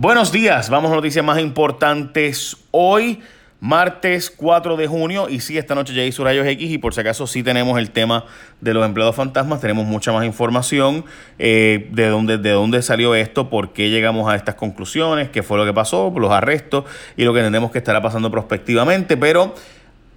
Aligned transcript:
Buenos 0.00 0.32
días, 0.32 0.70
vamos 0.70 0.90
a 0.92 0.94
noticias 0.94 1.22
más 1.22 1.38
importantes 1.40 2.56
hoy, 2.70 3.20
martes 3.60 4.30
4 4.34 4.78
de 4.78 4.86
junio. 4.86 5.28
Y 5.28 5.40
sí, 5.40 5.58
esta 5.58 5.74
noche 5.74 5.92
ya 5.92 6.02
hizo 6.02 6.24
rayos 6.24 6.46
X 6.46 6.70
y 6.70 6.78
por 6.78 6.94
si 6.94 7.00
acaso 7.00 7.26
sí 7.26 7.42
tenemos 7.42 7.78
el 7.78 7.90
tema 7.90 8.24
de 8.62 8.72
los 8.72 8.86
empleados 8.86 9.14
fantasmas, 9.14 9.60
tenemos 9.60 9.84
mucha 9.84 10.10
más 10.10 10.24
información 10.24 11.04
eh, 11.38 11.90
de, 11.92 12.06
dónde, 12.06 12.38
de 12.38 12.50
dónde 12.52 12.80
salió 12.80 13.14
esto, 13.14 13.50
por 13.50 13.74
qué 13.74 13.90
llegamos 13.90 14.26
a 14.32 14.36
estas 14.36 14.54
conclusiones, 14.54 15.28
qué 15.28 15.42
fue 15.42 15.58
lo 15.58 15.66
que 15.66 15.74
pasó, 15.74 16.10
los 16.16 16.32
arrestos 16.32 16.86
y 17.18 17.24
lo 17.24 17.34
que 17.34 17.40
entendemos 17.40 17.70
que 17.70 17.76
estará 17.76 18.00
pasando 18.00 18.30
prospectivamente. 18.30 19.18
Pero 19.18 19.54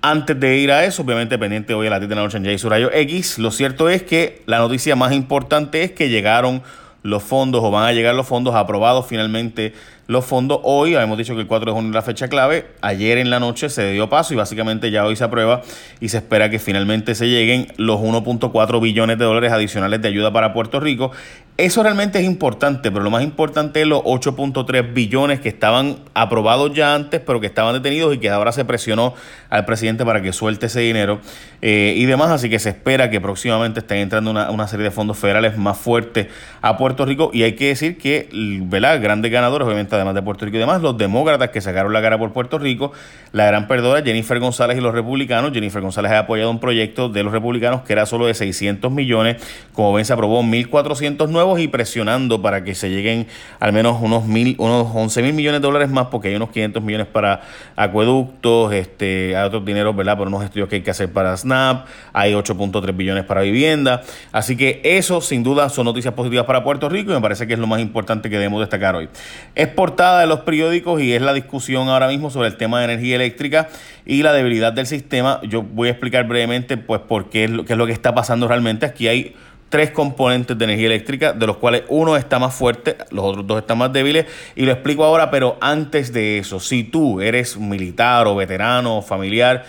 antes 0.01 0.39
de 0.39 0.59
ir 0.59 0.71
a 0.71 0.85
eso, 0.85 1.01
obviamente 1.01 1.37
pendiente 1.37 1.73
hoy 1.73 1.87
a 1.87 1.89
la 1.89 1.99
de 1.99 2.07
la 2.07 2.21
noche 2.21 2.37
en 2.37 2.45
Jay 2.45 2.55
Rayo 2.55 2.89
X, 2.89 3.37
lo 3.37 3.51
cierto 3.51 3.89
es 3.89 4.01
que 4.03 4.43
la 4.45 4.59
noticia 4.59 4.95
más 4.95 5.11
importante 5.11 5.83
es 5.83 5.91
que 5.91 6.07
llegaron 6.07 6.63
los 7.03 7.21
fondos 7.21 7.61
o 7.63 7.69
van 7.69 7.85
a 7.85 7.91
llegar 7.93 8.15
los 8.15 8.25
fondos 8.25 8.55
aprobados 8.55 9.05
finalmente 9.05 9.73
los 10.07 10.25
fondos 10.25 10.59
hoy, 10.63 10.95
habíamos 10.95 11.17
dicho 11.17 11.33
que 11.33 11.41
el 11.41 11.47
4 11.47 11.71
de 11.71 11.75
junio 11.75 11.89
es 11.91 11.95
la 11.95 12.01
fecha 12.01 12.27
clave, 12.27 12.67
ayer 12.81 13.17
en 13.17 13.29
la 13.29 13.39
noche 13.39 13.69
se 13.69 13.91
dio 13.91 14.09
paso 14.09 14.33
y 14.33 14.37
básicamente 14.37 14.91
ya 14.91 15.05
hoy 15.05 15.15
se 15.15 15.23
aprueba 15.23 15.61
y 16.01 16.09
se 16.09 16.17
espera 16.17 16.49
que 16.49 16.59
finalmente 16.59 17.15
se 17.15 17.29
lleguen 17.29 17.67
los 17.77 18.01
1.4 18.01 18.81
billones 18.81 19.17
de 19.17 19.23
dólares 19.23 19.53
adicionales 19.53 20.01
de 20.01 20.09
ayuda 20.09 20.33
para 20.33 20.53
Puerto 20.53 20.81
Rico. 20.81 21.11
Eso 21.55 21.83
realmente 21.83 22.17
es 22.19 22.25
importante, 22.25 22.91
pero 22.91 23.03
lo 23.03 23.11
más 23.11 23.23
importante 23.23 23.81
es 23.81 23.87
los 23.87 24.01
8.3 24.01 24.91
billones 24.91 25.39
que 25.39 25.49
estaban 25.49 25.97
aprobados 26.15 26.73
ya 26.73 26.95
antes, 26.95 27.21
pero 27.21 27.39
que 27.39 27.45
estaban 27.45 27.75
detenidos 27.75 28.15
y 28.15 28.17
que 28.17 28.31
ahora 28.31 28.51
se 28.51 28.65
presionó 28.65 29.13
al 29.51 29.63
presidente 29.63 30.03
para 30.03 30.23
que 30.23 30.33
suelte 30.33 30.65
ese 30.65 30.79
dinero 30.79 31.21
eh, 31.61 31.93
y 31.95 32.05
demás. 32.05 32.31
Así 32.31 32.49
que 32.49 32.57
se 32.57 32.69
espera 32.69 33.11
que 33.11 33.21
próximamente 33.21 33.81
estén 33.81 33.99
entrando 33.99 34.31
una, 34.31 34.49
una, 34.49 34.67
serie 34.67 34.85
de 34.85 34.91
fondos 34.91 35.19
federales 35.19 35.55
más 35.55 35.77
fuertes 35.77 36.25
a 36.61 36.75
Puerto 36.75 37.05
Rico. 37.05 37.29
Y 37.31 37.43
hay 37.43 37.53
que 37.53 37.67
decir 37.67 37.99
que, 37.99 38.29
¿verdad? 38.63 38.99
Grandes 38.99 39.31
ganadores, 39.31 39.67
obviamente 39.67 39.92
además 39.95 40.15
de 40.15 40.21
Puerto 40.21 40.45
Rico 40.45 40.57
y 40.57 40.59
demás, 40.59 40.81
los 40.81 40.97
demócratas 40.97 41.49
que 41.49 41.61
sacaron 41.61 41.93
la 41.93 42.01
cara 42.01 42.17
por 42.17 42.33
Puerto 42.33 42.57
Rico, 42.57 42.91
la 43.31 43.45
gran 43.45 43.67
perdedora 43.67 44.01
Jennifer 44.03 44.39
González 44.39 44.77
y 44.77 44.81
los 44.81 44.93
republicanos. 44.93 45.51
Jennifer 45.53 45.81
González 45.81 46.11
ha 46.11 46.19
apoyado 46.19 46.51
un 46.51 46.59
proyecto 46.59 47.09
de 47.09 47.23
los 47.23 47.31
republicanos 47.31 47.81
que 47.81 47.93
era 47.93 48.05
solo 48.05 48.27
de 48.27 48.33
600 48.33 48.91
millones, 48.91 49.41
como 49.73 49.93
ven 49.93 50.05
se 50.05 50.13
aprobó 50.13 50.41
1.400 50.43 51.29
nuevos 51.29 51.59
y 51.59 51.67
presionando 51.67 52.41
para 52.41 52.63
que 52.63 52.75
se 52.75 52.89
lleguen 52.89 53.27
al 53.59 53.73
menos 53.73 53.97
unos, 54.01 54.25
mil, 54.25 54.55
unos 54.59 54.87
11 54.93 55.21
mil 55.23 55.33
millones 55.33 55.61
de 55.61 55.67
dólares 55.67 55.89
más, 55.89 56.07
porque 56.07 56.29
hay 56.29 56.35
unos 56.35 56.49
500 56.49 56.83
millones 56.83 57.07
para 57.07 57.41
acueductos, 57.75 58.73
este, 58.73 59.35
hay 59.35 59.45
otros 59.45 59.65
dineros, 59.65 59.95
¿verdad? 59.95 60.17
Por 60.17 60.27
unos 60.27 60.43
estudios 60.43 60.69
que 60.69 60.77
hay 60.77 60.81
que 60.81 60.91
hacer 60.91 61.11
para 61.11 61.35
SNAP, 61.35 61.87
hay 62.13 62.33
8.3 62.33 62.95
billones 62.95 63.23
para 63.23 63.41
vivienda. 63.41 64.03
Así 64.31 64.55
que 64.55 64.81
eso, 64.83 65.21
sin 65.21 65.43
duda, 65.43 65.69
son 65.69 65.85
noticias 65.85 66.13
positivas 66.13 66.45
para 66.45 66.63
Puerto 66.63 66.89
Rico 66.89 67.11
y 67.11 67.15
me 67.15 67.21
parece 67.21 67.47
que 67.47 67.53
es 67.53 67.59
lo 67.59 67.67
más 67.67 67.79
importante 67.79 68.29
que 68.29 68.35
debemos 68.37 68.59
destacar 68.59 68.95
hoy. 68.95 69.09
Es 69.55 69.67
portada 69.83 70.21
de 70.21 70.27
los 70.27 70.39
periódicos 70.39 71.01
y 71.01 71.11
es 71.11 71.21
la 71.21 71.33
discusión 71.33 71.89
ahora 71.89 72.07
mismo 72.07 72.29
sobre 72.29 72.47
el 72.47 72.55
tema 72.55 72.79
de 72.79 72.85
energía 72.85 73.17
eléctrica 73.17 73.67
y 74.05 74.23
la 74.23 74.31
debilidad 74.31 74.71
del 74.71 74.87
sistema. 74.87 75.41
Yo 75.43 75.61
voy 75.61 75.89
a 75.89 75.91
explicar 75.91 76.25
brevemente 76.25 76.77
pues 76.77 77.01
por 77.01 77.29
qué 77.29 77.43
es 77.43 77.49
lo, 77.49 77.65
qué 77.65 77.73
es 77.73 77.77
lo 77.77 77.85
que 77.85 77.91
está 77.91 78.15
pasando 78.15 78.47
realmente. 78.47 78.85
Aquí 78.85 79.09
hay 79.09 79.35
tres 79.67 79.91
componentes 79.91 80.57
de 80.57 80.63
energía 80.63 80.85
eléctrica, 80.85 81.33
de 81.33 81.45
los 81.45 81.57
cuales 81.57 81.83
uno 81.89 82.15
está 82.15 82.39
más 82.39 82.55
fuerte, 82.55 82.95
los 83.11 83.25
otros 83.25 83.45
dos 83.45 83.59
están 83.59 83.77
más 83.77 83.91
débiles, 83.91 84.25
y 84.55 84.63
lo 84.63 84.71
explico 84.71 85.03
ahora, 85.03 85.29
pero 85.29 85.57
antes 85.59 86.13
de 86.13 86.37
eso, 86.37 86.61
si 86.61 86.85
tú 86.85 87.19
eres 87.19 87.57
militar 87.57 88.25
o 88.27 88.37
veterano 88.37 88.99
o 88.99 89.01
familiar, 89.01 89.65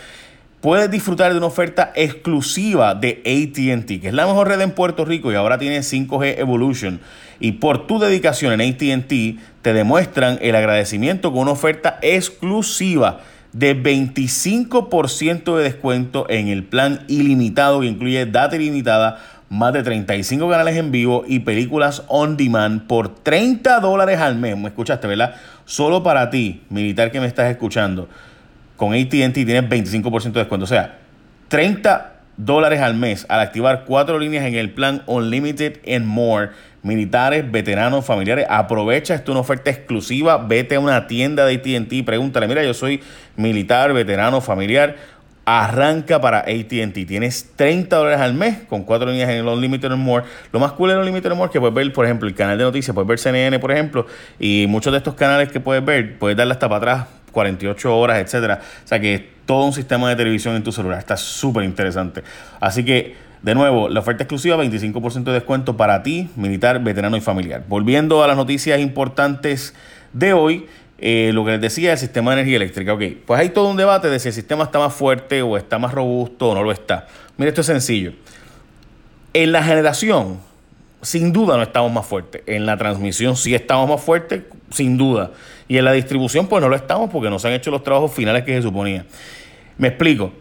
puedes 0.60 0.90
disfrutar 0.92 1.32
de 1.32 1.38
una 1.38 1.48
oferta 1.48 1.92
exclusiva 1.96 2.94
de 2.94 3.20
ATT, 3.26 4.00
que 4.00 4.08
es 4.08 4.14
la 4.14 4.26
mejor 4.26 4.46
red 4.46 4.60
en 4.60 4.70
Puerto 4.70 5.04
Rico 5.04 5.32
y 5.32 5.34
ahora 5.34 5.58
tiene 5.58 5.80
5G 5.80 6.38
Evolution. 6.38 7.00
Y 7.40 7.52
por 7.52 7.86
tu 7.86 7.98
dedicación 7.98 8.58
en 8.58 8.72
ATT 8.72 9.12
te 9.62 9.72
demuestran 9.72 10.38
el 10.42 10.54
agradecimiento 10.56 11.32
con 11.32 11.42
una 11.42 11.52
oferta 11.52 11.98
exclusiva 12.02 13.20
de 13.52 13.80
25% 13.80 15.56
de 15.56 15.62
descuento 15.62 16.26
en 16.28 16.48
el 16.48 16.64
plan 16.64 17.04
ilimitado 17.06 17.80
que 17.80 17.86
incluye 17.86 18.26
data 18.26 18.56
ilimitada, 18.56 19.22
más 19.48 19.72
de 19.72 19.82
35 19.82 20.48
canales 20.48 20.76
en 20.76 20.90
vivo 20.90 21.24
y 21.26 21.40
películas 21.40 22.02
on 22.08 22.36
demand 22.36 22.86
por 22.86 23.14
30 23.14 23.78
dólares 23.80 24.18
al 24.18 24.36
mes. 24.36 24.56
¿Me 24.56 24.68
escuchaste, 24.68 25.06
verdad? 25.06 25.36
Solo 25.64 26.02
para 26.02 26.30
ti, 26.30 26.62
militar 26.70 27.12
que 27.12 27.20
me 27.20 27.26
estás 27.26 27.50
escuchando 27.50 28.08
con 28.76 28.92
ATT 28.92 29.32
tienes 29.32 29.64
25% 29.68 30.32
de 30.32 30.40
descuento. 30.40 30.64
O 30.64 30.68
sea, 30.68 30.98
30 31.48 32.12
dólares 32.36 32.80
al 32.80 32.94
mes 32.94 33.26
al 33.28 33.40
activar 33.40 33.84
cuatro 33.84 34.18
líneas 34.18 34.44
en 34.44 34.54
el 34.54 34.70
plan 34.70 35.02
Unlimited 35.06 35.78
and 35.86 36.06
More. 36.06 36.50
Militares, 36.84 37.50
veteranos, 37.50 38.04
familiares, 38.04 38.46
aprovecha, 38.48 39.14
esta 39.14 39.32
una 39.32 39.40
oferta 39.40 39.70
exclusiva, 39.70 40.38
vete 40.38 40.76
a 40.76 40.80
una 40.80 41.08
tienda 41.08 41.44
de 41.44 41.54
ATT, 41.54 42.06
pregúntale, 42.06 42.46
mira, 42.46 42.62
yo 42.62 42.74
soy 42.74 43.02
militar, 43.36 43.92
veterano, 43.92 44.40
familiar, 44.40 44.94
arranca 45.44 46.20
para 46.20 46.40
ATT. 46.40 47.06
Tienes 47.06 47.52
30 47.56 47.96
dólares 47.96 48.20
al 48.20 48.34
mes 48.34 48.58
con 48.68 48.84
cuatro 48.84 49.10
líneas 49.10 49.30
en 49.30 49.38
el 49.38 49.46
Unlimited 49.46 49.92
and 49.92 50.02
More. 50.02 50.24
Lo 50.52 50.60
más 50.60 50.72
cool 50.72 50.90
del 50.90 50.98
Unlimited 50.98 51.30
and 51.30 51.38
More 51.38 51.48
es 51.48 51.52
que 51.52 51.60
puedes 51.60 51.74
ver, 51.74 51.92
por 51.92 52.04
ejemplo, 52.04 52.28
el 52.28 52.34
canal 52.34 52.58
de 52.58 52.64
noticias, 52.64 52.94
puedes 52.94 53.08
ver 53.08 53.18
CNN, 53.18 53.58
por 53.58 53.72
ejemplo, 53.72 54.06
y 54.38 54.66
muchos 54.68 54.92
de 54.92 54.98
estos 54.98 55.14
canales 55.14 55.50
que 55.50 55.60
puedes 55.60 55.84
ver, 55.84 56.18
puedes 56.18 56.36
darle 56.36 56.52
hasta 56.52 56.68
para 56.68 56.92
atrás 56.92 57.06
48 57.32 57.96
horas, 57.96 58.18
etcétera. 58.18 58.60
O 58.84 58.88
sea 58.88 59.00
que 59.00 59.34
todo 59.44 59.64
un 59.64 59.72
sistema 59.72 60.08
de 60.08 60.16
televisión 60.16 60.54
en 60.56 60.62
tu 60.62 60.72
celular. 60.72 60.98
Está 60.98 61.16
súper 61.16 61.64
interesante. 61.64 62.22
Así 62.60 62.84
que, 62.84 63.14
de 63.44 63.54
nuevo, 63.54 63.90
la 63.90 64.00
oferta 64.00 64.22
exclusiva, 64.22 64.56
25% 64.56 65.24
de 65.24 65.32
descuento 65.32 65.76
para 65.76 66.02
ti, 66.02 66.30
militar, 66.34 66.82
veterano 66.82 67.14
y 67.18 67.20
familiar. 67.20 67.62
Volviendo 67.68 68.24
a 68.24 68.26
las 68.26 68.38
noticias 68.38 68.80
importantes 68.80 69.74
de 70.14 70.32
hoy, 70.32 70.66
eh, 70.96 71.30
lo 71.34 71.44
que 71.44 71.50
les 71.50 71.60
decía, 71.60 71.92
el 71.92 71.98
sistema 71.98 72.30
de 72.30 72.40
energía 72.40 72.56
eléctrica. 72.56 72.94
Ok, 72.94 73.02
pues 73.26 73.38
hay 73.38 73.50
todo 73.50 73.68
un 73.68 73.76
debate 73.76 74.08
de 74.08 74.18
si 74.18 74.28
el 74.28 74.34
sistema 74.34 74.64
está 74.64 74.78
más 74.78 74.94
fuerte 74.94 75.42
o 75.42 75.58
está 75.58 75.78
más 75.78 75.92
robusto 75.92 76.48
o 76.48 76.54
no 76.54 76.62
lo 76.62 76.72
está. 76.72 77.06
Mira, 77.36 77.50
esto 77.50 77.60
es 77.60 77.66
sencillo. 77.66 78.14
En 79.34 79.52
la 79.52 79.62
generación, 79.62 80.38
sin 81.02 81.30
duda 81.30 81.58
no 81.58 81.64
estamos 81.64 81.92
más 81.92 82.06
fuertes. 82.06 82.42
En 82.46 82.64
la 82.64 82.78
transmisión 82.78 83.36
sí 83.36 83.54
estamos 83.54 83.86
más 83.90 84.00
fuertes, 84.00 84.44
sin 84.70 84.96
duda. 84.96 85.32
Y 85.68 85.76
en 85.76 85.84
la 85.84 85.92
distribución, 85.92 86.46
pues 86.46 86.62
no 86.62 86.70
lo 86.70 86.76
estamos 86.76 87.10
porque 87.10 87.28
no 87.28 87.38
se 87.38 87.48
han 87.48 87.52
hecho 87.52 87.70
los 87.70 87.82
trabajos 87.82 88.14
finales 88.14 88.42
que 88.44 88.56
se 88.56 88.62
suponía. 88.62 89.04
Me 89.76 89.88
explico. 89.88 90.32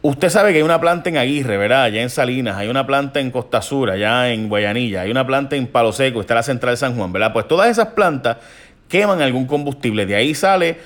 Usted 0.00 0.28
sabe 0.28 0.52
que 0.52 0.58
hay 0.58 0.62
una 0.62 0.80
planta 0.80 1.08
en 1.08 1.16
Aguirre, 1.16 1.56
¿verdad? 1.56 1.82
Allá 1.82 2.02
en 2.02 2.10
Salinas, 2.10 2.56
hay 2.56 2.68
una 2.68 2.86
planta 2.86 3.18
en 3.18 3.32
Costa 3.32 3.60
Sur, 3.60 3.90
allá 3.90 4.30
en 4.30 4.48
Guayanilla, 4.48 5.00
hay 5.00 5.10
una 5.10 5.26
planta 5.26 5.56
en 5.56 5.66
Palo 5.66 5.92
Seco, 5.92 6.20
está 6.20 6.36
la 6.36 6.44
central 6.44 6.74
de 6.74 6.76
San 6.76 6.94
Juan, 6.94 7.12
¿verdad? 7.12 7.32
Pues 7.32 7.48
todas 7.48 7.68
esas 7.68 7.88
plantas 7.88 8.36
queman 8.88 9.20
algún 9.22 9.46
combustible. 9.46 10.06
De 10.06 10.14
ahí 10.14 10.36
sale 10.36 10.78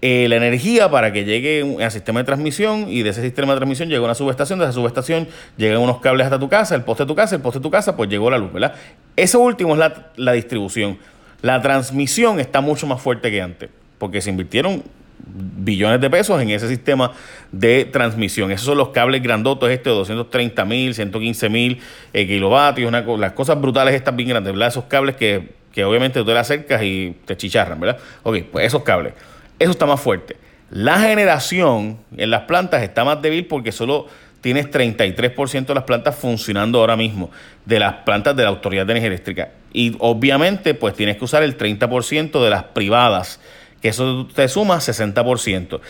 eh, 0.00 0.26
la 0.30 0.36
energía 0.36 0.90
para 0.90 1.12
que 1.12 1.26
llegue 1.26 1.76
al 1.78 1.90
sistema 1.90 2.20
de 2.20 2.24
transmisión 2.24 2.86
y 2.88 3.02
de 3.02 3.10
ese 3.10 3.20
sistema 3.20 3.52
de 3.52 3.58
transmisión 3.58 3.90
llega 3.90 4.02
una 4.02 4.14
subestación, 4.14 4.58
de 4.58 4.64
esa 4.64 4.72
subestación 4.72 5.28
llegan 5.58 5.82
unos 5.82 6.00
cables 6.00 6.24
hasta 6.24 6.38
tu 6.38 6.48
casa, 6.48 6.74
el 6.74 6.84
poste 6.84 7.02
de 7.02 7.08
tu 7.08 7.14
casa, 7.14 7.36
el 7.36 7.42
poste 7.42 7.58
de 7.58 7.62
tu 7.64 7.70
casa, 7.70 7.94
pues 7.94 8.08
llegó 8.08 8.30
la 8.30 8.38
luz, 8.38 8.50
¿verdad? 8.50 8.74
Eso 9.14 9.40
último 9.40 9.74
es 9.74 9.78
la, 9.78 10.06
la 10.16 10.32
distribución. 10.32 10.98
La 11.42 11.60
transmisión 11.60 12.40
está 12.40 12.62
mucho 12.62 12.86
más 12.86 13.02
fuerte 13.02 13.30
que 13.30 13.42
antes, 13.42 13.68
porque 13.98 14.22
se 14.22 14.30
invirtieron 14.30 14.82
billones 15.26 16.00
de 16.00 16.10
pesos 16.10 16.40
en 16.40 16.50
ese 16.50 16.68
sistema 16.68 17.12
de 17.50 17.84
transmisión. 17.86 18.50
Esos 18.50 18.66
son 18.66 18.78
los 18.78 18.90
cables 18.90 19.22
grandotos, 19.22 19.70
este 19.70 19.90
de 19.90 19.96
230 19.96 20.64
mil, 20.64 20.94
115 20.94 21.48
mil 21.48 21.80
eh, 22.12 22.26
kilovatios, 22.26 22.92
las 23.18 23.32
cosas 23.32 23.60
brutales 23.60 23.94
estas 23.94 24.14
bien 24.14 24.28
grandes, 24.28 24.52
¿verdad? 24.52 24.68
Esos 24.68 24.84
cables 24.84 25.16
que, 25.16 25.50
que 25.72 25.84
obviamente 25.84 26.22
tú 26.22 26.26
le 26.26 26.38
acercas 26.38 26.82
y 26.82 27.16
te 27.24 27.36
chicharran, 27.36 27.80
¿verdad? 27.80 27.98
Ok, 28.22 28.38
pues 28.52 28.66
esos 28.66 28.82
cables. 28.82 29.14
Eso 29.58 29.70
está 29.70 29.86
más 29.86 30.00
fuerte. 30.00 30.36
La 30.70 30.98
generación 30.98 31.98
en 32.16 32.30
las 32.30 32.42
plantas 32.42 32.82
está 32.82 33.04
más 33.04 33.22
débil 33.22 33.46
porque 33.46 33.70
solo 33.70 34.08
tienes 34.44 34.70
33% 34.70 35.66
de 35.66 35.74
las 35.74 35.84
plantas 35.84 36.16
funcionando 36.16 36.80
ahora 36.80 36.96
mismo, 36.96 37.30
de 37.64 37.78
las 37.78 37.94
plantas 38.04 38.36
de 38.36 38.42
la 38.42 38.50
Autoridad 38.50 38.84
de 38.84 38.92
Energía 38.92 39.08
Eléctrica. 39.08 39.52
Y 39.72 39.96
obviamente, 40.00 40.74
pues 40.74 40.94
tienes 40.94 41.16
que 41.16 41.24
usar 41.24 41.42
el 41.42 41.56
30% 41.56 42.44
de 42.44 42.50
las 42.50 42.64
privadas, 42.64 43.40
eso 43.88 44.26
te 44.34 44.48
suma 44.48 44.78
60%. 44.78 45.80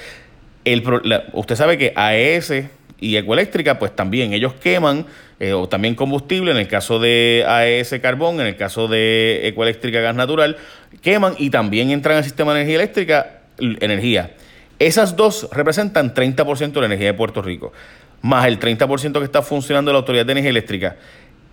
El, 0.65 0.83
usted 1.33 1.57
sabe 1.57 1.79
que 1.79 1.93
AES 1.95 2.53
y 3.01 3.17
Ecoeléctrica, 3.17 3.79
pues 3.79 3.95
también 3.95 4.33
ellos 4.33 4.55
queman, 4.55 5.07
eh, 5.41 5.53
o 5.53 5.69
también 5.69 5.95
combustible, 5.95 6.53
en 6.53 6.57
el 6.57 6.69
caso 6.69 6.99
de 6.99 7.45
AES 7.47 7.97
carbón, 8.01 8.41
en 8.41 8.47
el 8.47 8.57
caso 8.57 8.89
de 8.89 9.47
Ecoeléctrica 9.49 10.01
gas 10.01 10.17
natural, 10.17 10.57
queman 11.03 11.35
y 11.39 11.51
también 11.51 11.91
entran 11.91 12.17
al 12.17 12.25
sistema 12.25 12.55
de 12.55 12.61
energía 12.61 12.77
eléctrica 12.77 13.41
energía. 13.59 14.35
Esas 14.79 15.17
dos 15.17 15.49
representan 15.53 16.15
30% 16.15 16.73
de 16.73 16.81
la 16.81 16.87
energía 16.87 17.09
de 17.09 17.15
Puerto 17.15 17.43
Rico, 17.43 17.73
más 18.23 18.47
el 18.47 18.59
30% 18.59 19.19
que 19.19 19.25
está 19.25 19.43
funcionando 19.43 19.93
la 19.93 19.99
Autoridad 19.99 20.27
de 20.27 20.33
Energía 20.33 20.51
Eléctrica. 20.51 20.97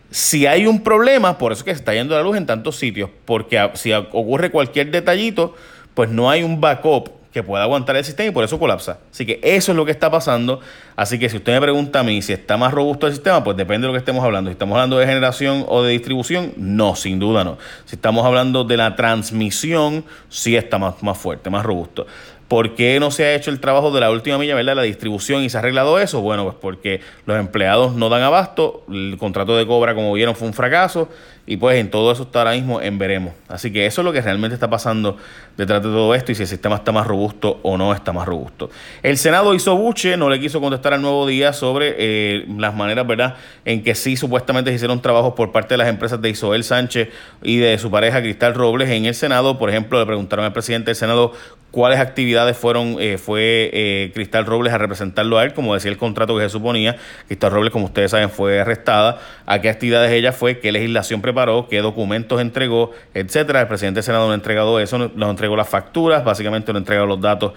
Si 0.09 0.45
hay 0.45 0.65
un 0.65 0.83
problema, 0.83 1.37
por 1.37 1.51
eso 1.51 1.63
que 1.63 1.71
se 1.71 1.79
está 1.79 1.93
yendo 1.93 2.15
la 2.15 2.23
luz 2.23 2.35
en 2.35 2.45
tantos 2.45 2.75
sitios, 2.75 3.09
porque 3.25 3.69
si 3.75 3.93
ocurre 3.93 4.51
cualquier 4.51 4.91
detallito, 4.91 5.55
pues 5.93 6.09
no 6.09 6.29
hay 6.29 6.43
un 6.43 6.61
backup 6.61 7.21
que 7.31 7.43
pueda 7.43 7.63
aguantar 7.63 7.95
el 7.95 8.03
sistema 8.03 8.27
y 8.27 8.31
por 8.31 8.43
eso 8.43 8.59
colapsa. 8.59 8.99
Así 9.11 9.25
que 9.25 9.39
eso 9.41 9.71
es 9.71 9.75
lo 9.75 9.85
que 9.85 9.91
está 9.91 10.11
pasando. 10.11 10.59
Así 10.95 11.17
que 11.17 11.29
si 11.29 11.37
usted 11.37 11.53
me 11.53 11.61
pregunta 11.61 12.01
a 12.01 12.03
mí 12.03 12.21
si 12.21 12.33
está 12.33 12.57
más 12.57 12.73
robusto 12.73 13.07
el 13.07 13.13
sistema, 13.13 13.43
pues 13.43 13.55
depende 13.55 13.85
de 13.85 13.87
lo 13.87 13.93
que 13.93 13.99
estemos 13.99 14.23
hablando. 14.23 14.49
Si 14.49 14.53
estamos 14.53 14.75
hablando 14.75 14.97
de 14.97 15.05
generación 15.05 15.65
o 15.67 15.81
de 15.83 15.93
distribución, 15.93 16.53
no, 16.57 16.95
sin 16.95 17.19
duda 17.19 17.43
no. 17.43 17.57
Si 17.85 17.95
estamos 17.95 18.25
hablando 18.25 18.65
de 18.65 18.77
la 18.77 18.95
transmisión, 18.95 20.03
sí 20.29 20.57
está 20.57 20.77
más, 20.77 21.01
más 21.03 21.17
fuerte, 21.17 21.49
más 21.49 21.65
robusto. 21.65 22.05
¿Por 22.49 22.75
qué 22.75 22.99
no 22.99 23.11
se 23.11 23.23
ha 23.23 23.33
hecho 23.33 23.49
el 23.49 23.61
trabajo 23.61 23.91
de 23.91 24.01
la 24.01 24.11
última 24.11 24.37
milla, 24.37 24.55
verdad? 24.55 24.75
La 24.75 24.81
distribución 24.81 25.41
y 25.41 25.49
se 25.49 25.55
ha 25.55 25.61
arreglado 25.61 25.99
eso. 25.99 26.19
Bueno, 26.19 26.43
pues 26.43 26.57
porque 26.59 26.99
los 27.25 27.39
empleados 27.39 27.95
no 27.95 28.09
dan 28.09 28.23
abasto, 28.23 28.83
el 28.89 29.15
contrato 29.17 29.55
de 29.55 29.65
cobra, 29.65 29.95
como 29.95 30.11
vieron, 30.11 30.35
fue 30.35 30.49
un 30.49 30.53
fracaso 30.53 31.07
y 31.51 31.57
pues 31.57 31.75
en 31.75 31.91
todo 31.91 32.13
eso 32.13 32.23
está 32.23 32.39
ahora 32.39 32.53
mismo 32.53 32.79
en 32.79 32.97
veremos. 32.97 33.33
Así 33.49 33.73
que 33.73 33.85
eso 33.85 33.99
es 33.99 34.05
lo 34.05 34.13
que 34.13 34.21
realmente 34.21 34.53
está 34.53 34.69
pasando 34.69 35.17
detrás 35.57 35.83
de 35.83 35.89
todo 35.89 36.15
esto 36.15 36.31
y 36.31 36.35
si 36.35 36.43
el 36.43 36.47
sistema 36.47 36.77
está 36.77 36.93
más 36.93 37.05
robusto 37.05 37.59
o 37.63 37.77
no 37.77 37.93
está 37.93 38.13
más 38.13 38.25
robusto. 38.25 38.69
El 39.03 39.17
Senado 39.17 39.53
hizo 39.53 39.75
buche, 39.75 40.15
no 40.15 40.29
le 40.29 40.39
quiso 40.39 40.61
contestar 40.61 40.93
al 40.93 41.01
nuevo 41.01 41.27
día 41.27 41.51
sobre 41.51 41.95
eh, 41.97 42.45
las 42.57 42.73
maneras, 42.73 43.05
¿verdad?, 43.05 43.35
en 43.65 43.83
que 43.83 43.95
sí 43.95 44.15
supuestamente 44.15 44.71
se 44.71 44.77
hicieron 44.77 45.01
trabajos 45.01 45.33
por 45.33 45.51
parte 45.51 45.73
de 45.73 45.79
las 45.79 45.89
empresas 45.89 46.21
de 46.21 46.29
Isabel 46.29 46.63
Sánchez 46.63 47.09
y 47.43 47.57
de 47.57 47.77
su 47.79 47.91
pareja 47.91 48.21
Cristal 48.21 48.53
Robles 48.53 48.89
en 48.89 49.03
el 49.03 49.13
Senado. 49.13 49.59
Por 49.59 49.69
ejemplo, 49.69 49.99
le 49.99 50.05
preguntaron 50.05 50.45
al 50.45 50.53
presidente 50.53 50.91
del 50.91 50.95
Senado 50.95 51.33
cuáles 51.71 51.99
actividades 51.99 52.57
fueron 52.57 52.97
eh, 52.99 53.17
fue 53.17 53.69
eh, 53.73 54.11
Cristal 54.13 54.45
Robles 54.45 54.73
a 54.73 54.77
representarlo 54.77 55.37
a 55.37 55.43
él, 55.43 55.53
como 55.53 55.73
decía 55.73 55.91
el 55.91 55.97
contrato 55.97 56.37
que 56.37 56.43
se 56.43 56.49
suponía. 56.49 56.95
Cristal 57.27 57.51
Robles, 57.51 57.73
como 57.73 57.85
ustedes 57.85 58.11
saben, 58.11 58.29
fue 58.29 58.61
arrestada. 58.61 59.19
¿A 59.45 59.59
qué 59.59 59.69
actividades 59.69 60.11
ella 60.11 60.31
fue? 60.31 60.59
¿Qué 60.59 60.71
legislación 60.71 61.21
preparó? 61.21 61.40
¿Qué 61.69 61.81
documentos 61.81 62.39
entregó? 62.39 62.91
Etcétera. 63.13 63.61
El 63.61 63.67
presidente 63.67 63.97
del 63.97 64.03
Senado 64.03 64.27
no 64.27 64.31
ha 64.31 64.35
entregado 64.35 64.79
eso, 64.79 64.97
nos 64.97 65.29
entregó 65.29 65.55
las 65.55 65.69
facturas, 65.69 66.23
básicamente 66.23 66.71
no 66.71 66.77
ha 66.77 66.81
entregado 66.81 67.07
los 67.07 67.19
datos 67.19 67.53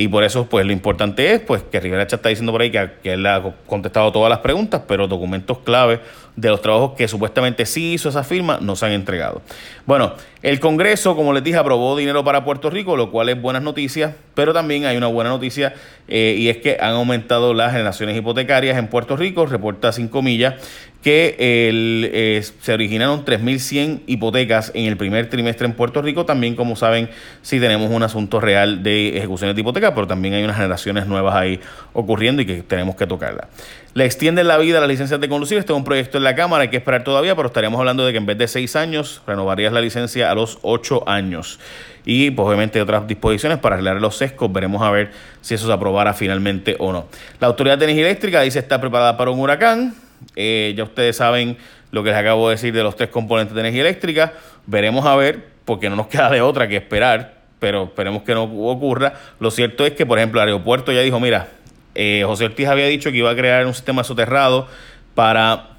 y 0.00 0.06
por 0.06 0.22
eso, 0.22 0.46
pues 0.46 0.64
lo 0.64 0.70
importante 0.70 1.32
es 1.32 1.40
pues 1.40 1.64
que 1.64 1.80
Rivera 1.80 2.04
está 2.04 2.28
diciendo 2.28 2.52
por 2.52 2.62
ahí 2.62 2.70
que, 2.70 2.88
él 3.02 3.26
ha 3.26 3.42
contestado 3.66 4.12
todas 4.12 4.30
las 4.30 4.38
preguntas, 4.38 4.82
pero 4.86 5.08
documentos 5.08 5.58
clave 5.58 5.98
de 6.36 6.48
los 6.50 6.62
trabajos 6.62 6.92
que 6.96 7.08
supuestamente 7.08 7.66
sí 7.66 7.94
hizo 7.94 8.08
esa 8.08 8.22
firma 8.22 8.58
no 8.60 8.76
se 8.76 8.86
han 8.86 8.92
entregado. 8.92 9.42
Bueno, 9.86 10.12
el 10.40 10.60
Congreso, 10.60 11.16
como 11.16 11.32
les 11.32 11.42
dije, 11.42 11.58
aprobó 11.58 11.96
dinero 11.96 12.22
para 12.22 12.44
Puerto 12.44 12.70
Rico, 12.70 12.96
lo 12.96 13.10
cual 13.10 13.28
es 13.28 13.42
buenas 13.42 13.60
noticias, 13.60 14.14
pero 14.34 14.52
también 14.52 14.84
hay 14.84 14.96
una 14.96 15.08
buena 15.08 15.30
noticia 15.30 15.74
eh, 16.06 16.36
y 16.38 16.48
es 16.48 16.58
que 16.58 16.76
han 16.80 16.92
aumentado 16.92 17.54
las 17.54 17.72
generaciones 17.72 18.16
hipotecarias 18.16 18.78
en 18.78 18.86
Puerto 18.86 19.16
Rico, 19.16 19.46
reporta 19.46 19.90
5 19.90 20.22
millas, 20.22 20.54
que 21.02 21.68
el, 21.68 22.10
eh, 22.12 22.42
se 22.60 22.72
originaron 22.72 23.24
3.100 23.24 24.02
hipotecas 24.06 24.72
en 24.74 24.86
el 24.86 24.96
primer 24.96 25.30
trimestre 25.30 25.66
en 25.66 25.72
Puerto 25.72 26.02
Rico. 26.02 26.24
También, 26.24 26.56
como 26.56 26.76
saben, 26.76 27.08
sí 27.42 27.60
tenemos 27.60 27.90
un 27.90 28.02
asunto 28.02 28.40
real 28.40 28.82
de 28.82 29.16
ejecuciones 29.16 29.54
de 29.54 29.60
hipotecas, 29.60 29.87
pero 29.94 30.06
también 30.06 30.34
hay 30.34 30.44
unas 30.44 30.56
generaciones 30.56 31.06
nuevas 31.06 31.34
ahí 31.34 31.60
ocurriendo 31.92 32.42
y 32.42 32.46
que 32.46 32.62
tenemos 32.62 32.96
que 32.96 33.06
tocarla. 33.06 33.48
Le 33.94 34.04
extienden 34.04 34.46
la 34.46 34.58
vida 34.58 34.78
a 34.78 34.80
las 34.80 34.88
licencias 34.88 35.20
de 35.20 35.28
conducir. 35.28 35.58
Este 35.58 35.72
es 35.72 35.76
un 35.76 35.84
proyecto 35.84 36.18
en 36.18 36.24
la 36.24 36.34
Cámara, 36.34 36.62
hay 36.62 36.68
que 36.68 36.76
esperar 36.76 37.04
todavía, 37.04 37.34
pero 37.34 37.48
estaríamos 37.48 37.78
hablando 37.80 38.06
de 38.06 38.12
que 38.12 38.18
en 38.18 38.26
vez 38.26 38.38
de 38.38 38.46
6 38.46 38.76
años, 38.76 39.22
renovarías 39.26 39.72
la 39.72 39.80
licencia 39.80 40.30
a 40.30 40.34
los 40.34 40.58
8 40.62 41.08
años. 41.08 41.58
Y 42.04 42.30
pues 42.30 42.46
obviamente 42.46 42.80
otras 42.80 43.06
disposiciones 43.06 43.58
para 43.58 43.74
arreglar 43.74 44.00
los 44.00 44.16
sescos. 44.16 44.52
Veremos 44.52 44.82
a 44.82 44.90
ver 44.90 45.10
si 45.40 45.54
eso 45.54 45.66
se 45.66 45.72
aprobara 45.72 46.14
finalmente 46.14 46.76
o 46.78 46.92
no. 46.92 47.06
La 47.40 47.48
Autoridad 47.48 47.76
de 47.76 47.84
Energía 47.84 48.06
Eléctrica 48.06 48.40
dice 48.42 48.58
está 48.58 48.80
preparada 48.80 49.16
para 49.16 49.30
un 49.30 49.40
huracán. 49.40 49.94
Eh, 50.36 50.74
ya 50.76 50.84
ustedes 50.84 51.16
saben 51.16 51.56
lo 51.90 52.02
que 52.02 52.10
les 52.10 52.18
acabo 52.18 52.48
de 52.48 52.54
decir 52.54 52.72
de 52.72 52.82
los 52.82 52.96
tres 52.96 53.10
componentes 53.10 53.54
de 53.54 53.60
energía 53.60 53.82
eléctrica. 53.82 54.32
Veremos 54.66 55.06
a 55.06 55.16
ver, 55.16 55.44
porque 55.64 55.90
no 55.90 55.96
nos 55.96 56.06
queda 56.08 56.30
de 56.30 56.40
otra 56.40 56.68
que 56.68 56.76
esperar, 56.76 57.37
pero 57.58 57.84
esperemos 57.84 58.22
que 58.22 58.34
no 58.34 58.44
ocurra. 58.44 59.14
Lo 59.40 59.50
cierto 59.50 59.84
es 59.84 59.92
que, 59.92 60.06
por 60.06 60.18
ejemplo, 60.18 60.40
el 60.40 60.48
aeropuerto 60.48 60.92
ya 60.92 61.00
dijo, 61.00 61.18
mira, 61.20 61.48
eh, 61.94 62.22
José 62.24 62.44
Ortiz 62.44 62.68
había 62.68 62.86
dicho 62.86 63.10
que 63.10 63.18
iba 63.18 63.30
a 63.30 63.36
crear 63.36 63.66
un 63.66 63.74
sistema 63.74 64.04
soterrado 64.04 64.68
para 65.14 65.70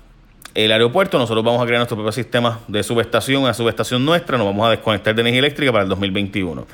el 0.54 0.72
aeropuerto. 0.72 1.18
Nosotros 1.18 1.44
vamos 1.44 1.62
a 1.62 1.66
crear 1.66 1.80
nuestro 1.80 1.96
propio 1.96 2.12
sistema 2.12 2.60
de 2.68 2.84
subestación, 2.84 3.44
una 3.44 3.54
subestación 3.54 4.04
nuestra. 4.04 4.38
Nos 4.38 4.48
vamos 4.48 4.68
a 4.68 4.72
desconectar 4.72 5.16
de 5.16 5.22
energía 5.22 5.40
eléctrica 5.40 5.72
para 5.72 5.84
el 5.84 5.90
2021. 5.90 6.66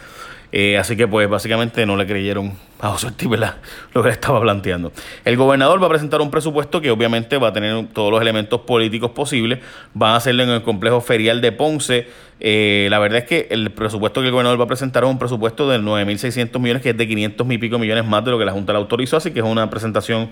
Eh, 0.51 0.77
así 0.77 0.95
que 0.95 1.07
pues 1.07 1.27
básicamente 1.27 1.85
no 1.85 1.97
le 1.97 2.05
creyeron 2.05 2.53
a 2.79 2.89
José 2.89 3.07
Ortiz 3.07 3.27
lo 3.93 4.01
que 4.01 4.07
le 4.07 4.13
estaba 4.13 4.39
planteando. 4.39 4.91
El 5.25 5.37
gobernador 5.37 5.81
va 5.81 5.87
a 5.87 5.89
presentar 5.89 6.21
un 6.21 6.31
presupuesto 6.31 6.81
que 6.81 6.91
obviamente 6.91 7.37
va 7.37 7.49
a 7.49 7.53
tener 7.53 7.87
todos 7.93 8.11
los 8.11 8.21
elementos 8.21 8.61
políticos 8.61 9.11
posibles. 9.11 9.59
Van 9.93 10.13
a 10.13 10.15
hacerlo 10.17 10.43
en 10.43 10.49
el 10.49 10.63
complejo 10.63 11.01
ferial 11.01 11.41
de 11.41 11.51
Ponce. 11.51 12.07
Eh, 12.39 12.87
la 12.89 12.99
verdad 12.99 13.19
es 13.19 13.25
que 13.25 13.47
el 13.49 13.71
presupuesto 13.71 14.21
que 14.21 14.27
el 14.27 14.31
gobernador 14.31 14.59
va 14.59 14.65
a 14.65 14.67
presentar 14.67 15.03
es 15.03 15.09
un 15.09 15.17
presupuesto 15.17 15.69
de 15.69 15.79
9.600 15.79 16.59
millones, 16.59 16.83
que 16.83 16.89
es 16.89 16.97
de 16.97 17.07
500 17.07 17.47
y 17.49 17.57
pico 17.57 17.79
millones 17.79 18.05
más 18.05 18.25
de 18.25 18.31
lo 18.31 18.37
que 18.37 18.45
la 18.45 18.51
Junta 18.51 18.73
le 18.73 18.79
autorizó. 18.79 19.17
Así 19.17 19.31
que 19.31 19.39
es 19.39 19.45
una 19.45 19.69
presentación 19.69 20.29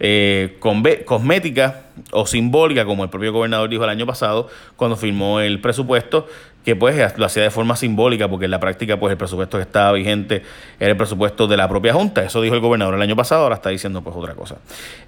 eh, 0.00 0.56
cosmética 0.58 1.82
o 2.10 2.26
simbólica, 2.26 2.84
como 2.84 3.04
el 3.04 3.10
propio 3.10 3.32
gobernador 3.32 3.68
dijo 3.68 3.84
el 3.84 3.90
año 3.90 4.06
pasado 4.06 4.48
cuando 4.76 4.96
firmó 4.96 5.40
el 5.40 5.60
presupuesto, 5.60 6.26
que 6.64 6.76
pues 6.76 7.18
lo 7.18 7.26
hacía 7.26 7.42
de 7.42 7.50
forma 7.50 7.74
simbólica, 7.76 8.28
porque 8.28 8.44
en 8.44 8.50
la 8.52 8.60
práctica 8.60 8.98
pues 8.98 9.10
el 9.10 9.18
presupuesto 9.18 9.58
que 9.58 9.62
estaba 9.62 9.92
vigente 9.92 10.42
era 10.78 10.90
el 10.90 10.96
presupuesto 10.96 11.46
de 11.46 11.56
la 11.56 11.68
propia 11.68 11.92
Junta. 11.92 12.22
Eso 12.22 12.40
dijo 12.40 12.54
el 12.54 12.60
gobernador 12.60 12.94
el 12.94 13.02
año 13.02 13.16
pasado, 13.16 13.42
ahora 13.42 13.56
está 13.56 13.70
diciendo 13.70 14.02
pues 14.02 14.14
otra 14.16 14.34
cosa. 14.34 14.58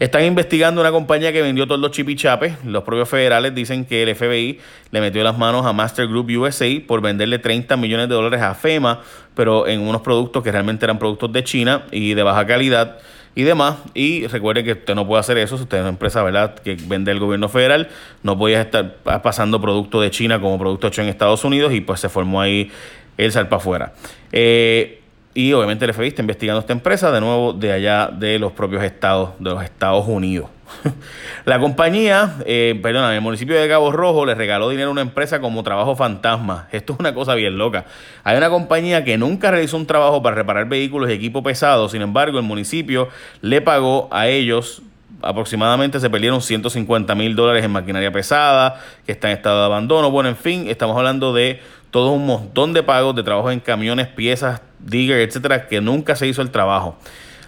Están 0.00 0.24
investigando 0.24 0.80
una 0.80 0.90
compañía 0.90 1.32
que 1.32 1.42
vendió 1.42 1.66
todos 1.66 1.80
los 1.80 1.92
chipichapes. 1.92 2.64
Los 2.64 2.82
propios 2.82 3.08
federales 3.08 3.54
dicen 3.54 3.84
que 3.84 4.02
el 4.02 4.14
FBI 4.14 4.58
le 4.90 5.00
metió 5.00 5.22
las 5.22 5.38
manos 5.38 5.64
a 5.64 5.72
Master 5.72 6.08
Group 6.08 6.28
USA 6.36 6.66
por 6.86 7.00
venderle 7.00 7.38
30 7.38 7.76
millones 7.76 8.08
de 8.08 8.14
dólares 8.14 8.42
a 8.42 8.54
FEMA, 8.54 9.00
pero 9.34 9.68
en 9.68 9.80
unos 9.80 10.02
productos 10.02 10.42
que 10.42 10.50
realmente 10.50 10.84
eran 10.84 10.98
productos 10.98 11.32
de 11.32 11.44
China 11.44 11.84
y 11.92 12.14
de 12.14 12.22
baja 12.22 12.46
calidad 12.46 12.98
y 13.34 13.42
demás. 13.42 13.76
Y 13.94 14.26
recuerde 14.26 14.64
que 14.64 14.72
usted 14.72 14.94
no 14.94 15.06
puede 15.06 15.20
hacer 15.20 15.38
eso 15.38 15.56
si 15.56 15.64
usted 15.64 15.78
es 15.78 15.82
una 15.82 15.90
empresa 15.90 16.22
¿verdad? 16.22 16.54
que 16.54 16.76
vende 16.86 17.10
el 17.10 17.18
gobierno 17.18 17.48
federal. 17.48 17.88
No 18.22 18.38
podía 18.38 18.60
estar 18.60 18.96
pasando 19.22 19.60
producto 19.60 20.00
de 20.00 20.10
China 20.10 20.40
como 20.40 20.58
producto 20.58 20.88
hecho 20.88 21.02
en 21.02 21.08
Estados 21.08 21.44
Unidos 21.44 21.72
y 21.72 21.80
pues 21.80 22.00
se 22.00 22.08
formó 22.08 22.40
ahí 22.40 22.70
el 23.16 23.32
salpa 23.32 23.56
afuera. 23.56 23.92
Eh, 24.32 25.00
y 25.34 25.52
obviamente 25.52 25.84
el 25.84 25.92
FBI 25.92 26.08
está 26.08 26.22
investigando 26.22 26.60
esta 26.60 26.72
empresa 26.72 27.10
de 27.10 27.20
nuevo 27.20 27.52
de 27.52 27.72
allá 27.72 28.06
de 28.06 28.38
los 28.38 28.52
propios 28.52 28.84
estados, 28.84 29.30
de 29.38 29.50
los 29.50 29.62
Estados 29.62 30.06
Unidos. 30.06 30.48
La 31.44 31.58
compañía, 31.58 32.36
eh, 32.46 32.78
perdón, 32.82 33.12
el 33.12 33.20
municipio 33.20 33.58
de 33.60 33.68
Cabo 33.68 33.92
Rojo 33.92 34.24
le 34.26 34.34
regaló 34.34 34.68
dinero 34.68 34.88
a 34.88 34.92
una 34.92 35.02
empresa 35.02 35.40
como 35.40 35.62
trabajo 35.62 35.96
fantasma. 35.96 36.68
Esto 36.72 36.94
es 36.94 37.00
una 37.00 37.14
cosa 37.14 37.34
bien 37.34 37.58
loca. 37.58 37.86
Hay 38.22 38.36
una 38.36 38.50
compañía 38.50 39.04
que 39.04 39.18
nunca 39.18 39.50
realizó 39.50 39.76
un 39.76 39.86
trabajo 39.86 40.22
para 40.22 40.36
reparar 40.36 40.68
vehículos 40.68 41.10
y 41.10 41.12
equipo 41.12 41.42
pesado. 41.42 41.88
Sin 41.88 42.02
embargo, 42.02 42.38
el 42.38 42.44
municipio 42.44 43.08
le 43.40 43.60
pagó 43.60 44.08
a 44.10 44.28
ellos 44.28 44.82
aproximadamente 45.22 46.00
se 46.00 46.10
perdieron 46.10 46.42
150 46.42 47.14
mil 47.14 47.34
dólares 47.34 47.64
en 47.64 47.70
maquinaria 47.70 48.12
pesada, 48.12 48.80
que 49.06 49.12
está 49.12 49.30
en 49.30 49.38
estado 49.38 49.60
de 49.60 49.66
abandono. 49.66 50.10
Bueno, 50.10 50.28
en 50.28 50.36
fin, 50.36 50.66
estamos 50.68 50.96
hablando 50.96 51.32
de 51.32 51.60
todo 51.90 52.10
un 52.10 52.26
montón 52.26 52.72
de 52.72 52.82
pagos 52.82 53.14
de 53.16 53.22
trabajo 53.22 53.50
en 53.50 53.60
camiones, 53.60 54.08
piezas, 54.08 54.60
digger, 54.80 55.20
etcétera, 55.20 55.66
que 55.66 55.80
nunca 55.80 56.16
se 56.16 56.26
hizo 56.26 56.42
el 56.42 56.50
trabajo. 56.50 56.98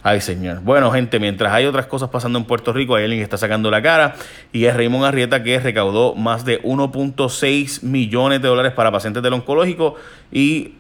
Ay, 0.09 0.21
señor. 0.21 0.61
Bueno, 0.61 0.93
gente, 0.93 1.19
mientras 1.19 1.53
hay 1.53 1.67
otras 1.67 1.87
cosas 1.87 2.11
pasando 2.11 2.39
en 2.39 2.45
Puerto 2.45 2.73
Rico, 2.73 2.95
hay 2.95 3.03
alguien 3.03 3.19
que 3.19 3.25
está 3.25 3.39
sacando 3.39 3.73
la 3.73 3.83
cara 3.83 4.15
y 4.53 4.67
es 4.67 4.77
Raymond 4.77 5.05
Arrieta 5.05 5.43
que 5.43 5.59
recaudó 5.59 6.15
más 6.15 6.45
de 6.45 6.63
1.6 6.63 7.83
millones 7.83 8.41
de 8.41 8.47
dólares 8.47 8.71
para 8.71 8.93
pacientes 8.93 9.21
del 9.21 9.33
oncológico 9.33 9.97
y 10.31 10.75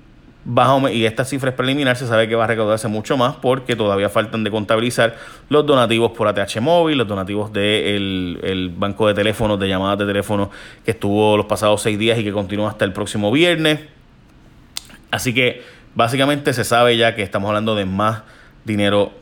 bajo 0.45 0.88
y 0.88 1.06
esta 1.06 1.25
cifra 1.25 1.50
es 1.50 1.56
preliminar, 1.56 1.97
se 1.97 2.06
sabe 2.06 2.28
que 2.28 2.37
va 2.37 2.45
a 2.45 2.47
recaudarse 2.47 2.87
mucho 2.87 3.16
más 3.16 3.35
porque 3.35 3.75
todavía 3.75 4.09
faltan 4.09 4.45
de 4.45 4.52
contabilizar 4.52 5.16
los 5.49 5.66
donativos 5.66 6.12
por 6.12 6.28
ATH 6.28 6.61
móvil, 6.61 6.97
los 6.97 7.09
donativos 7.09 7.52
del 7.52 8.38
el 8.45 8.71
banco 8.71 9.09
de 9.09 9.14
teléfonos, 9.14 9.59
de 9.59 9.68
llamadas 9.68 9.99
de 9.99 10.06
teléfono 10.06 10.52
que 10.85 10.92
estuvo 10.92 11.37
los 11.37 11.47
pasados 11.47 11.83
seis 11.83 11.99
días 11.99 12.16
y 12.16 12.23
que 12.23 12.30
continúa 12.30 12.71
hasta 12.71 12.85
el 12.85 12.92
próximo 12.92 13.33
viernes. 13.33 13.80
Así 15.11 15.35
que 15.35 15.64
básicamente 15.97 16.52
se 16.52 16.62
sabe 16.62 16.97
ya 16.97 17.16
que 17.16 17.25
estamos 17.25 17.49
hablando 17.49 17.75
de 17.75 17.87
más 17.87 18.23
dinero 18.66 19.12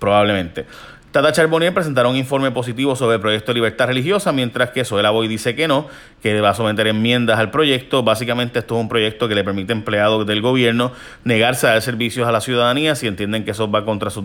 probablemente. 0.00 0.66
Tata 1.10 1.32
Charbonnier 1.32 1.72
presentará 1.72 2.06
un 2.08 2.16
informe 2.16 2.50
positivo 2.50 2.94
sobre 2.94 3.14
el 3.14 3.20
proyecto 3.22 3.52
de 3.52 3.54
libertad 3.54 3.86
religiosa, 3.86 4.30
mientras 4.30 4.70
que 4.70 4.84
Soela 4.84 5.08
Boy 5.08 5.26
dice 5.26 5.54
que 5.54 5.66
no, 5.66 5.86
que 6.22 6.38
va 6.42 6.50
a 6.50 6.54
someter 6.54 6.86
enmiendas 6.86 7.38
al 7.38 7.50
proyecto. 7.50 8.02
Básicamente 8.02 8.58
esto 8.58 8.76
es 8.76 8.80
un 8.82 8.90
proyecto 8.90 9.26
que 9.26 9.34
le 9.34 9.42
permite 9.42 9.72
a 9.72 9.76
empleados 9.76 10.26
del 10.26 10.42
gobierno 10.42 10.92
negarse 11.24 11.66
a 11.66 11.70
dar 11.70 11.82
servicios 11.82 12.28
a 12.28 12.32
la 12.32 12.42
ciudadanía 12.42 12.94
si 12.94 13.06
entienden 13.06 13.44
que 13.44 13.52
eso 13.52 13.70
va 13.70 13.86
contra 13.86 14.10
sus, 14.10 14.24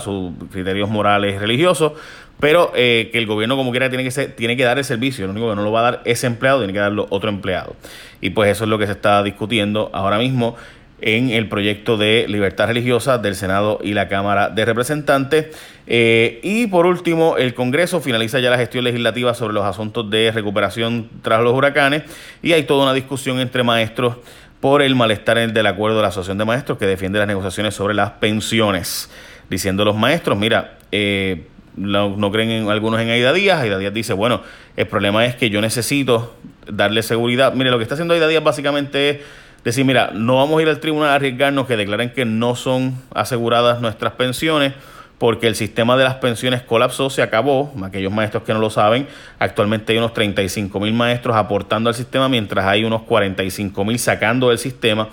sus 0.00 0.32
criterios 0.52 0.88
morales 0.88 1.34
y 1.34 1.38
religiosos, 1.38 1.94
pero 2.38 2.72
eh, 2.76 3.10
que 3.12 3.18
el 3.18 3.26
gobierno 3.26 3.56
como 3.56 3.72
quiera 3.72 3.88
tiene 3.88 4.04
que, 4.04 4.12
ser, 4.12 4.36
tiene 4.36 4.56
que 4.56 4.62
dar 4.62 4.78
el 4.78 4.84
servicio, 4.84 5.26
lo 5.26 5.32
único 5.32 5.50
que 5.50 5.56
no 5.56 5.64
lo 5.64 5.72
va 5.72 5.80
a 5.80 5.82
dar 5.82 6.02
ese 6.04 6.28
empleado, 6.28 6.58
tiene 6.58 6.72
que 6.72 6.78
darlo 6.78 7.08
otro 7.10 7.30
empleado. 7.30 7.74
Y 8.20 8.30
pues 8.30 8.48
eso 8.48 8.62
es 8.62 8.70
lo 8.70 8.78
que 8.78 8.86
se 8.86 8.92
está 8.92 9.24
discutiendo 9.24 9.90
ahora 9.92 10.18
mismo 10.18 10.56
en 11.02 11.30
el 11.30 11.48
proyecto 11.48 11.96
de 11.96 12.26
libertad 12.28 12.68
religiosa 12.68 13.18
del 13.18 13.34
Senado 13.34 13.80
y 13.82 13.92
la 13.92 14.08
Cámara 14.08 14.48
de 14.48 14.64
Representantes. 14.64 15.48
Eh, 15.86 16.40
y 16.42 16.68
por 16.68 16.86
último, 16.86 17.36
el 17.36 17.54
Congreso 17.54 18.00
finaliza 18.00 18.38
ya 18.38 18.50
la 18.50 18.56
gestión 18.56 18.84
legislativa 18.84 19.34
sobre 19.34 19.52
los 19.52 19.64
asuntos 19.64 20.08
de 20.08 20.30
recuperación 20.30 21.10
tras 21.22 21.42
los 21.42 21.52
huracanes 21.52 22.04
y 22.40 22.52
hay 22.52 22.62
toda 22.62 22.84
una 22.84 22.94
discusión 22.94 23.40
entre 23.40 23.64
maestros 23.64 24.16
por 24.60 24.80
el 24.80 24.94
malestar 24.94 25.52
del 25.52 25.66
acuerdo 25.66 25.96
de 25.96 26.02
la 26.02 26.08
Asociación 26.08 26.38
de 26.38 26.44
Maestros 26.44 26.78
que 26.78 26.86
defiende 26.86 27.18
las 27.18 27.26
negociaciones 27.26 27.74
sobre 27.74 27.94
las 27.94 28.12
pensiones. 28.12 29.10
Diciendo 29.50 29.84
los 29.84 29.96
maestros, 29.96 30.38
mira, 30.38 30.78
eh, 30.92 31.46
no, 31.74 32.30
creen 32.30 32.50
en 32.50 32.70
algunos 32.70 33.00
en 33.00 33.10
Aida 33.10 33.32
Díaz. 33.32 33.60
Aida 33.60 33.78
Díaz 33.78 33.92
dice, 33.92 34.12
bueno, 34.12 34.42
el 34.76 34.86
problema 34.86 35.26
es 35.26 35.34
que 35.34 35.50
yo 35.50 35.60
necesito 35.60 36.36
darle 36.68 37.02
seguridad. 37.02 37.54
Mire, 37.54 37.70
lo 37.70 37.78
que 37.78 37.82
está 37.82 37.94
haciendo 37.94 38.14
Aida 38.14 38.28
Díaz 38.28 38.44
básicamente 38.44 39.10
es 39.10 39.18
decir, 39.64 39.84
mira, 39.84 40.10
no 40.12 40.36
vamos 40.36 40.58
a 40.58 40.62
ir 40.62 40.68
al 40.68 40.80
tribunal 40.80 41.10
a 41.10 41.14
arriesgarnos 41.14 41.66
que 41.66 41.76
declaren 41.76 42.10
que 42.10 42.24
no 42.24 42.56
son 42.56 43.00
aseguradas 43.14 43.80
nuestras 43.80 44.14
pensiones 44.14 44.74
porque 45.22 45.46
el 45.46 45.54
sistema 45.54 45.96
de 45.96 46.02
las 46.02 46.16
pensiones 46.16 46.62
colapsó, 46.62 47.08
se 47.08 47.22
acabó. 47.22 47.72
Aquellos 47.84 48.12
maestros 48.12 48.42
que 48.42 48.52
no 48.52 48.58
lo 48.58 48.70
saben, 48.70 49.06
actualmente 49.38 49.92
hay 49.92 49.98
unos 49.98 50.14
35 50.14 50.80
mil 50.80 50.92
maestros 50.94 51.36
aportando 51.36 51.88
al 51.88 51.94
sistema, 51.94 52.28
mientras 52.28 52.66
hay 52.66 52.82
unos 52.82 53.02
45 53.02 53.84
mil 53.84 54.00
sacando 54.00 54.48
del 54.48 54.58
sistema. 54.58 55.10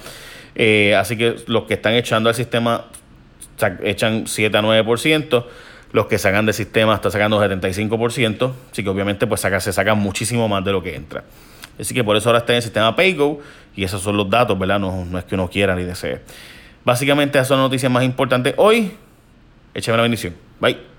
Eh, 0.56 0.96
así 0.96 1.16
que 1.16 1.36
los 1.46 1.66
que 1.66 1.76
están 1.76 1.94
echando 1.94 2.28
al 2.28 2.34
sistema 2.34 2.86
echan 3.84 4.26
7 4.26 4.58
a 4.58 4.62
9%, 4.64 5.46
los 5.92 6.08
que 6.08 6.18
sacan 6.18 6.48
del 6.48 6.56
sistema 6.56 6.96
están 6.96 7.12
sacando 7.12 7.40
75%, 7.40 8.52
así 8.72 8.84
que 8.84 8.90
obviamente 8.90 9.28
pues 9.28 9.42
saca, 9.42 9.60
se 9.60 9.72
saca 9.72 9.94
muchísimo 9.94 10.48
más 10.48 10.66
de 10.66 10.72
lo 10.72 10.82
que 10.82 10.96
entra. 10.96 11.24
Así 11.80 11.94
que 11.94 12.04
por 12.04 12.16
eso 12.18 12.30
ahora 12.30 12.40
está 12.40 12.54
en 12.54 12.58
el 12.58 12.64
sistema 12.64 12.96
PayGo 12.96 13.40
y 13.76 13.84
esos 13.84 14.02
son 14.02 14.18
los 14.18 14.30
datos, 14.30 14.58
¿verdad? 14.60 14.80
No, 14.80 15.18
es 15.18 15.26
que 15.26 15.36
uno 15.36 15.50
quiera 15.50 15.76
ni 15.76 15.84
desee. 15.84 16.22
Básicamente 16.84 17.38
esas 17.38 17.48
son 17.48 17.58
las 17.58 17.66
noticias 17.66 17.92
más 17.92 18.04
importantes 18.04 18.54
hoy. 18.58 18.92
Échame 19.74 19.98
la 19.98 20.04
bendición. 20.04 20.36
Bye. 20.60 20.99